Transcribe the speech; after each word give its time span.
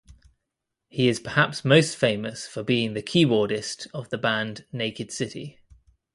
He 0.89 1.07
is 1.09 1.19
perhaps 1.19 1.63
most 1.63 1.95
famous 1.95 2.47
for 2.47 2.63
being 2.63 2.95
the 2.95 3.03
keyboardist 3.03 3.85
of 3.93 4.09
the 4.09 4.17
band 4.17 4.65
Naked 4.71 5.11
City. 5.11 5.59